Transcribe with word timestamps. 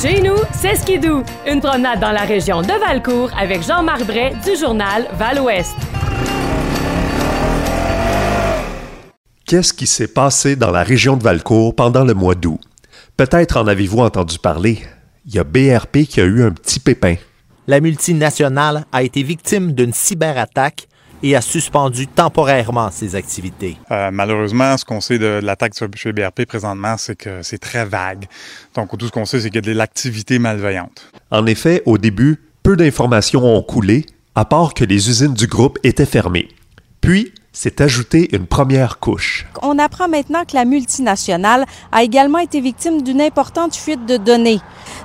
Chez 0.00 0.20
nous, 0.20 0.36
c'est 0.52 0.76
Skidou, 0.76 1.24
une 1.44 1.58
promenade 1.60 1.98
dans 1.98 2.12
la 2.12 2.22
région 2.22 2.62
de 2.62 2.68
Valcourt 2.68 3.32
avec 3.36 3.64
Jean-Marc 3.64 4.06
Bray 4.06 4.32
du 4.44 4.54
journal 4.54 5.08
Val-Ouest. 5.14 5.74
Qu'est-ce 9.44 9.72
qui 9.72 9.88
s'est 9.88 10.06
passé 10.06 10.54
dans 10.54 10.70
la 10.70 10.84
région 10.84 11.16
de 11.16 11.24
Valcourt 11.24 11.74
pendant 11.74 12.04
le 12.04 12.14
mois 12.14 12.36
d'août? 12.36 12.60
Peut-être 13.16 13.56
en 13.56 13.66
avez-vous 13.66 13.98
entendu 13.98 14.38
parler. 14.38 14.78
Il 15.26 15.34
y 15.34 15.40
a 15.40 15.42
BRP 15.42 16.04
qui 16.08 16.20
a 16.20 16.24
eu 16.26 16.44
un 16.44 16.52
petit 16.52 16.78
pépin. 16.78 17.16
La 17.66 17.80
multinationale 17.80 18.84
a 18.92 19.02
été 19.02 19.24
victime 19.24 19.72
d'une 19.72 19.92
cyberattaque 19.92 20.86
et 21.22 21.36
a 21.36 21.40
suspendu 21.40 22.06
temporairement 22.06 22.90
ses 22.90 23.14
activités. 23.14 23.76
Euh, 23.90 24.10
malheureusement, 24.12 24.76
ce 24.76 24.84
qu'on 24.84 25.00
sait 25.00 25.18
de 25.18 25.40
l'attaque 25.42 25.74
chez 25.94 26.12
BRP 26.12 26.44
présentement, 26.44 26.96
c'est 26.96 27.16
que 27.16 27.42
c'est 27.42 27.58
très 27.58 27.84
vague. 27.84 28.26
Donc, 28.74 28.96
tout 28.96 29.06
ce 29.06 29.12
qu'on 29.12 29.24
sait, 29.24 29.40
c'est 29.40 29.50
qu'il 29.50 29.56
y 29.56 29.70
a 29.70 29.72
de 29.72 29.76
l'activité 29.76 30.38
malveillante. 30.38 31.10
En 31.30 31.46
effet, 31.46 31.82
au 31.86 31.98
début, 31.98 32.40
peu 32.62 32.76
d'informations 32.76 33.44
ont 33.44 33.62
coulé, 33.62 34.06
à 34.34 34.44
part 34.44 34.74
que 34.74 34.84
les 34.84 35.08
usines 35.08 35.34
du 35.34 35.46
groupe 35.46 35.78
étaient 35.82 36.06
fermées. 36.06 36.48
Puis, 37.00 37.32
s'est 37.58 37.82
ajoutée 37.82 38.36
une 38.36 38.46
première 38.46 39.00
couche. 39.00 39.44
On 39.62 39.80
apprend 39.80 40.06
maintenant 40.06 40.44
que 40.44 40.54
la 40.54 40.64
multinationale 40.64 41.66
a 41.90 42.04
également 42.04 42.38
été 42.38 42.60
victime 42.60 43.02
d'une 43.02 43.20
importante 43.20 43.74
fuite 43.74 44.06
de 44.06 44.16
données. 44.16 44.60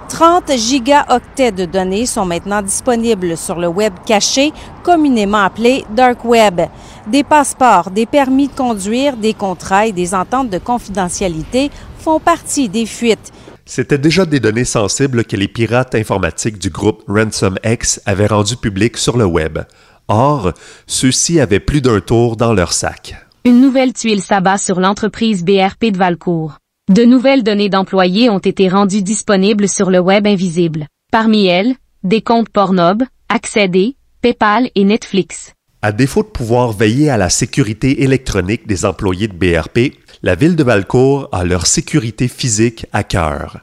30 0.10 0.52
gigaoctets 0.56 1.52
de 1.52 1.66
données 1.66 2.06
sont 2.06 2.28
maintenant 2.28 2.62
disponibles 2.62 3.38
sur 3.38 3.60
le 3.60 3.68
web 3.68 3.94
caché, 4.06 4.54
communément 4.84 5.40
appelé 5.40 5.84
Dark 5.96 6.24
Web. 6.26 6.62
Des 7.08 7.24
passeports, 7.24 7.90
des 7.90 8.06
permis 8.06 8.50
de 8.50 8.54
conduire, 8.54 9.18
des 9.18 9.34
contrats 9.34 9.88
et 9.88 9.92
des 9.92 10.14
ententes 10.14 10.52
de 10.52 10.60
confidentialité 10.60 11.72
font 11.98 12.20
partie 12.20 12.70
des 12.70 12.86
fuites. 12.86 13.32
C'était 13.66 13.98
déjà 13.98 14.26
des 14.26 14.42
données 14.42 14.66
sensibles 14.66 15.24
que 15.24 15.38
les 15.38 15.48
pirates 15.48 15.96
informatiques 15.96 16.60
du 16.60 16.70
groupe 16.70 17.02
RansomX 17.08 18.02
avaient 18.06 18.28
rendues 18.28 18.58
publiques 18.58 18.98
sur 18.98 19.18
le 19.18 19.26
web. 19.26 19.60
Or, 20.08 20.54
ceux-ci 20.86 21.40
avaient 21.40 21.60
plus 21.60 21.82
d'un 21.82 22.00
tour 22.00 22.36
dans 22.36 22.54
leur 22.54 22.74
sac. 22.74 23.16
Une 23.46 23.62
nouvelle 23.62 23.94
tuile 23.94 24.22
s'abat 24.22 24.58
sur 24.58 24.80
l'entreprise 24.80 25.44
BRP 25.44 25.92
de 25.92 25.98
Valcourt. 25.98 26.58
De 26.92 27.04
nouvelles 27.04 27.44
données 27.44 27.70
d'employés 27.70 28.30
ont 28.30 28.40
été 28.40 28.68
rendues 28.68 29.04
disponibles 29.04 29.70
sur 29.70 29.90
le 29.90 30.00
web 30.00 30.28
invisible. 30.28 30.88
Parmi 31.12 31.46
elles, 31.46 31.76
des 32.04 32.22
comptes 32.22 32.50
Pornhub, 32.50 33.04
Accéder, 33.30 33.96
PayPal 34.22 34.70
et 34.76 34.84
Netflix. 34.84 35.54
À 35.82 35.92
défaut 35.92 36.24
de 36.24 36.28
pouvoir 36.28 36.72
veiller 36.72 37.10
à 37.10 37.18
la 37.18 37.30
sécurité 37.30 38.04
électronique 38.04 38.68
des 38.68 38.86
employés 38.86 39.28
de 39.28 39.34
BRP, 39.34 39.94
la 40.22 40.36
ville 40.36 40.56
de 40.56 40.64
Valcourt 40.64 41.28
a 41.32 41.44
leur 41.44 41.66
sécurité 41.66 42.28
physique 42.28 42.86
à 42.94 43.04
cœur. 43.04 43.60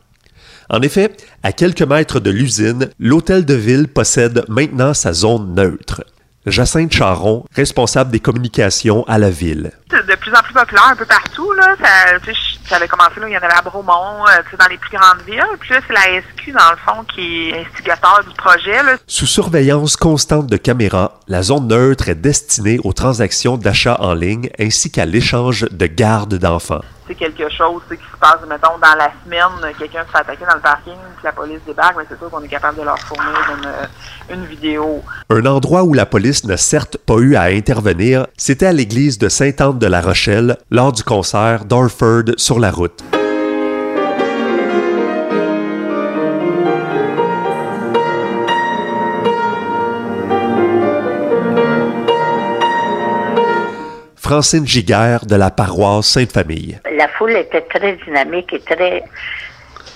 En 0.69 0.83
effet, 0.83 1.13
à 1.43 1.53
quelques 1.53 1.83
mètres 1.83 2.21
de 2.21 2.31
l'usine, 2.31 2.91
l'hôtel 2.99 3.45
de 3.45 3.55
ville 3.55 3.89
possède 3.89 4.45
maintenant 4.49 4.95
sa 4.95 5.13
zone 5.13 5.55
neutre. 5.55 6.05
Jacinthe 6.47 6.93
Charon, 6.93 7.45
responsable 7.55 8.11
des 8.11 8.21
communications 8.21 9.05
à 9.07 9.19
la 9.19 9.31
ville. 9.31 9.73
C'est 9.91 10.07
de 10.07 10.15
plus 10.15 10.33
en 10.33 10.41
plus 10.43 10.55
populaire 10.55 10.87
un 10.87 10.97
peu 10.97 11.05
partout. 11.05 11.53
Là. 11.53 11.77
Ça, 11.79 12.33
ça 12.67 12.77
avait 12.77 12.89
commencé, 12.89 13.21
là, 13.21 13.29
il 13.29 13.33
y 13.33 13.37
en 13.37 13.43
avait 13.43 13.55
à 13.55 13.63
Bromont, 13.63 14.27
euh, 14.27 14.57
dans 14.59 14.67
les 14.69 14.79
plus 14.79 14.97
grandes 14.97 15.21
villes. 15.27 15.43
Puis 15.61 15.71
là, 15.71 15.81
c'est 15.87 15.93
la 15.93 16.21
SQ, 16.23 16.53
dans 16.53 16.71
le 16.71 16.77
fond, 16.79 17.05
qui 17.15 17.51
est 17.51 17.67
instigateur 17.67 18.25
du 18.27 18.35
projet. 18.35 18.83
Là. 18.83 18.97
Sous 19.07 19.27
surveillance 19.27 19.97
constante 19.97 20.47
de 20.47 20.57
caméras, 20.57 21.19
la 21.29 21.43
zone 21.43 21.69
neutre 21.69 22.09
est 22.09 22.15
destinée 22.15 22.79
aux 22.85 22.95
transactions 22.95 23.59
d'achat 23.59 24.01
en 24.01 24.15
ligne 24.15 24.49
ainsi 24.59 24.91
qu'à 24.91 25.05
l'échange 25.05 25.67
de 25.71 25.87
garde 25.87 26.37
d'enfants 26.37 26.83
quelque 27.15 27.49
chose 27.51 27.83
qui 27.89 27.97
se 27.97 28.17
passe, 28.21 28.39
mettons, 28.49 28.79
dans 28.81 28.97
la 28.97 29.11
semaine, 29.25 29.75
quelqu'un 29.79 30.05
se 30.05 30.11
fait 30.11 30.19
attaquer 30.19 30.45
dans 30.45 30.55
le 30.55 30.61
parking, 30.61 30.95
puis 31.17 31.25
la 31.25 31.33
police 31.33 31.61
débarque, 31.67 31.97
mais 31.99 32.05
c'est 32.09 32.19
sûr 32.19 32.31
qu'on 32.31 32.43
est 32.43 32.49
capable 32.49 32.79
de 32.79 32.83
leur 32.83 32.99
fournir 32.99 33.57
une, 33.59 33.67
euh, 33.67 34.35
une, 34.35 34.45
vidéo. 34.47 35.03
Un 35.29 35.47
endroit 35.47 35.83
où 35.85 35.95
la 35.95 36.07
police 36.07 36.45
n'a 36.45 36.57
certes 36.57 36.97
pas 36.99 37.17
eu 37.17 37.37
à 37.37 37.43
intervenir, 37.45 38.27
c'était 38.37 38.67
à 38.67 38.73
l'église 38.73 39.19
de 39.19 39.29
Sainte-Anne 39.29 39.79
de 39.79 39.87
la 39.87 40.01
Rochelle 40.01 40.57
lors 40.71 40.93
du 40.93 41.03
concert 41.03 41.65
d'Orford 41.65 42.25
sur 42.37 42.59
la 42.59 42.71
route. 42.71 43.03
Francine 54.31 54.65
Giguère 54.65 55.27
de 55.27 55.35
la 55.35 55.51
paroisse 55.51 56.07
Sainte-Famille. 56.07 56.79
La 56.97 57.09
foule 57.09 57.33
était 57.33 57.63
très 57.63 57.95
dynamique 58.07 58.53
et 58.53 58.61
très, 58.61 59.03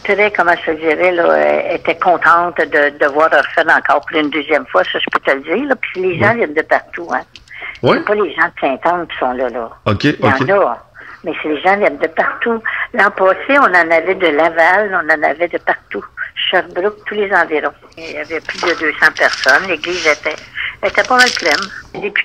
très, 0.02 0.32
comment 0.32 0.54
je 0.66 0.72
dirais, 0.72 1.12
là, 1.12 1.72
était 1.72 1.94
contente 1.94 2.56
de, 2.58 2.98
de 2.98 3.06
voir 3.12 3.30
refaire 3.30 3.64
encore 3.68 4.00
pour 4.00 4.18
une 4.18 4.30
deuxième 4.30 4.66
fois, 4.66 4.82
ça 4.82 4.98
je 4.98 5.04
peux 5.12 5.20
te 5.20 5.30
le 5.30 5.40
dire. 5.42 5.68
Là. 5.68 5.76
Puis 5.76 6.02
les 6.02 6.18
gens 6.18 6.34
viennent 6.34 6.52
de 6.52 6.62
partout. 6.62 7.06
Hein. 7.12 7.20
Oui. 7.84 8.00
pas 8.00 8.16
les 8.16 8.34
gens 8.34 8.46
de 8.46 8.60
Sainte-Anne 8.60 9.06
qui 9.06 9.16
sont 9.20 9.34
là. 9.34 9.48
là. 9.50 9.70
OK, 9.86 10.02
Il 10.02 10.18
y 10.18 10.52
en 10.52 10.62
a. 10.62 10.84
Mais 11.22 11.32
c'est 11.40 11.48
les 11.50 11.60
gens 11.62 11.76
viennent 11.76 11.98
de 11.98 12.08
partout. 12.08 12.60
L'an 12.92 13.12
passé, 13.12 13.56
on 13.56 13.62
en 13.62 13.90
avait 13.92 14.16
de 14.16 14.26
Laval, 14.26 15.00
on 15.00 15.14
en 15.14 15.22
avait 15.22 15.46
de 15.46 15.58
partout. 15.58 16.04
Sherbrooke, 16.50 17.04
tous 17.06 17.14
les 17.14 17.32
environs. 17.32 17.70
Il 17.96 18.10
y 18.10 18.16
avait 18.16 18.40
plus 18.40 18.60
de 18.60 18.80
200 18.80 18.96
personnes. 19.16 19.68
L'église 19.68 20.04
était 20.08 20.34
pas 20.90 21.16
mal 21.16 21.28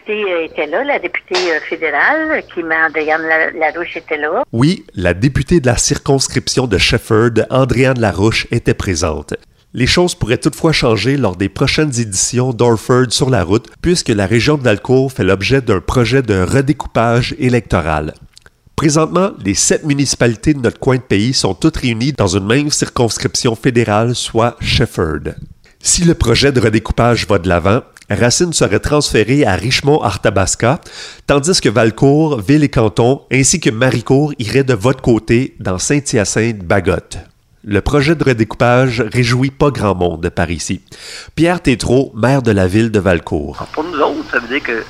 euh, 0.09 0.65
là, 0.67 0.83
la 0.83 0.99
députée 0.99 1.51
euh, 1.51 1.59
fédérale, 1.69 2.43
qui 2.53 2.61
Andréane 2.61 3.21
Larouche 3.57 3.95
était 3.95 4.17
là. 4.17 4.43
Oui, 4.51 4.85
la 4.95 5.13
députée 5.13 5.59
de 5.59 5.67
la 5.67 5.77
circonscription 5.77 6.67
de 6.67 6.77
Shefford, 6.77 7.45
Andréane 7.49 7.99
Larouche, 7.99 8.47
était 8.51 8.73
présente. 8.73 9.33
Les 9.73 9.85
choses 9.85 10.15
pourraient 10.15 10.39
toutefois 10.39 10.71
changer 10.71 11.15
lors 11.15 11.35
des 11.35 11.47
prochaines 11.47 11.99
éditions 11.99 12.53
d'Orford 12.53 13.11
sur 13.11 13.29
la 13.29 13.43
route, 13.43 13.67
puisque 13.81 14.09
la 14.09 14.25
région 14.25 14.57
de 14.57 14.63
Valcourt 14.63 15.11
fait 15.11 15.23
l'objet 15.23 15.61
d'un 15.61 15.79
projet 15.79 16.23
de 16.23 16.41
redécoupage 16.41 17.35
électoral. 17.37 18.15
Présentement, 18.75 19.31
les 19.43 19.53
sept 19.53 19.83
municipalités 19.83 20.53
de 20.53 20.61
notre 20.61 20.79
coin 20.79 20.95
de 20.95 21.01
pays 21.01 21.33
sont 21.33 21.53
toutes 21.53 21.77
réunies 21.77 22.13
dans 22.13 22.27
une 22.27 22.47
même 22.47 22.71
circonscription 22.71 23.55
fédérale, 23.55 24.15
soit 24.15 24.55
Shefford. 24.59 25.35
Si 25.81 26.03
le 26.03 26.15
projet 26.15 26.51
de 26.51 26.59
redécoupage 26.59 27.27
va 27.27 27.37
de 27.37 27.47
l'avant, 27.47 27.81
Racine 28.09 28.53
serait 28.53 28.79
transféré 28.79 29.45
à 29.45 29.55
Richmond-Arthabasca, 29.55 30.81
tandis 31.27 31.61
que 31.61 31.69
Valcourt, 31.69 32.41
Ville 32.41 32.63
et 32.63 32.69
Canton, 32.69 33.21
ainsi 33.31 33.59
que 33.59 33.69
Maricourt 33.69 34.33
iraient 34.39 34.63
de 34.63 34.73
votre 34.73 35.01
côté 35.01 35.55
dans 35.59 35.77
Saint-Hyacinthe-Bagotte. 35.77 37.19
Le 37.63 37.81
projet 37.81 38.15
de 38.15 38.23
redécoupage 38.23 39.01
réjouit 39.01 39.51
pas 39.51 39.69
grand 39.69 39.93
monde 39.93 40.29
par 40.29 40.49
ici. 40.49 40.81
Pierre 41.35 41.61
Tétrault, 41.61 42.11
maire 42.15 42.41
de 42.41 42.51
la 42.51 42.67
ville 42.67 42.89
de 42.89 42.99
Valcourt. 42.99 43.67
Pour 43.73 43.83
nous 43.83 43.99
autres, 43.99 44.31
ça 44.31 44.39
veut 44.39 44.47
dire 44.47 44.63
que 44.63 44.83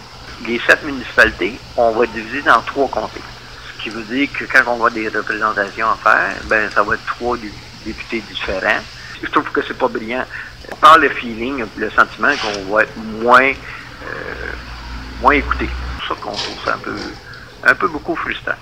les 0.48 0.60
sept 0.60 0.84
municipalités, 0.86 1.60
on 1.76 1.92
va 1.92 2.06
diviser 2.06 2.42
dans 2.44 2.62
trois 2.62 2.88
comtés. 2.88 3.22
Ce 3.76 3.84
qui 3.84 3.90
veut 3.90 4.04
dire 4.04 4.30
que 4.32 4.46
quand 4.46 4.72
on 4.72 4.78
va 4.78 4.90
des 4.92 5.10
représentations 5.10 5.88
à 5.88 5.98
faire, 6.02 6.36
ben 6.48 6.70
ça 6.72 6.84
va 6.84 6.94
être 6.94 7.06
trois 7.06 7.36
députés 7.86 8.24
différents. 8.30 8.82
Je 9.22 9.30
trouve 9.30 9.52
que 9.52 9.62
c'est 9.68 9.78
pas 9.78 9.88
brillant 9.88 10.24
par 10.82 10.98
le 10.98 11.10
feeling, 11.10 11.64
le 11.78 11.90
sentiment 11.92 12.32
qu'on 12.42 12.74
va 12.74 12.84
être 12.84 12.98
moins, 13.22 13.52
euh, 13.52 14.52
moins 15.22 15.34
écouté. 15.34 15.70
C'est 15.70 16.08
pour 16.08 16.18
ça 16.18 16.22
qu'on 16.24 16.36
trouve 16.36 16.66
ça 16.66 16.74
un 16.76 16.78
peu, 16.80 16.96
un 17.64 17.76
peu 17.76 17.88
beaucoup 17.88 18.16
frustrant. 18.16 18.56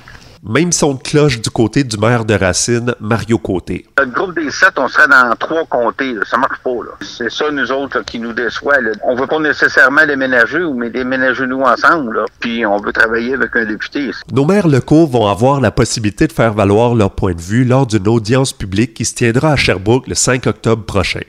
Même 0.43 0.71
son 0.71 0.93
de 0.93 1.01
cloche 1.01 1.41
du 1.41 1.49
côté 1.49 1.83
du 1.83 1.97
maire 1.97 2.23
de 2.23 2.33
Racine, 2.33 2.93
Mario 2.99 3.37
Côté. 3.37 3.85
Le 3.97 4.05
groupe 4.05 4.35
des 4.35 4.51
sept, 4.51 4.77
on 4.77 4.87
serait 4.87 5.07
dans 5.07 5.35
trois 5.37 5.65
comtés. 5.65 6.13
Là. 6.13 6.21
Ça 6.25 6.37
marche 6.37 6.59
pas. 6.63 6.69
C'est 7.01 7.31
ça, 7.31 7.51
nous 7.51 7.71
autres, 7.71 8.01
qui 8.03 8.19
nous 8.19 8.33
déçoit. 8.33 8.79
Là. 8.79 8.91
On 9.03 9.15
veut 9.15 9.27
pas 9.27 9.39
nécessairement 9.39 10.05
déménager, 10.05 10.61
mais 10.75 10.89
déménager 10.89 11.47
nous 11.47 11.61
ensemble. 11.61 12.17
Là. 12.17 12.25
Puis 12.39 12.65
on 12.65 12.77
veut 12.77 12.93
travailler 12.93 13.33
avec 13.33 13.55
un 13.55 13.65
député. 13.65 14.11
Nos 14.31 14.45
maires 14.45 14.67
locaux 14.67 15.07
vont 15.07 15.27
avoir 15.27 15.59
la 15.59 15.71
possibilité 15.71 16.27
de 16.27 16.33
faire 16.33 16.53
valoir 16.53 16.93
leur 16.93 17.11
point 17.11 17.33
de 17.33 17.41
vue 17.41 17.65
lors 17.65 17.87
d'une 17.87 18.07
audience 18.07 18.53
publique 18.53 18.93
qui 18.93 19.05
se 19.05 19.15
tiendra 19.15 19.53
à 19.53 19.55
Sherbrooke 19.55 20.07
le 20.07 20.15
5 20.15 20.45
octobre 20.47 20.85
prochain. 20.85 21.21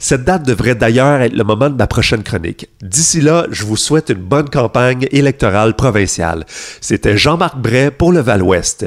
Cette 0.00 0.22
date 0.22 0.46
devrait 0.46 0.76
d'ailleurs 0.76 1.20
être 1.22 1.34
le 1.34 1.42
moment 1.42 1.68
de 1.68 1.76
ma 1.76 1.88
prochaine 1.88 2.22
chronique. 2.22 2.68
D'ici 2.80 3.20
là, 3.20 3.46
je 3.50 3.64
vous 3.64 3.76
souhaite 3.76 4.10
une 4.10 4.22
bonne 4.22 4.48
campagne 4.48 5.08
électorale 5.10 5.74
provinciale. 5.74 6.46
C'était 6.80 7.18
Jean-Marc 7.18 7.58
Bray 7.58 7.90
pour 7.90 8.12
le 8.12 8.20
Val-Ouest. 8.20 8.86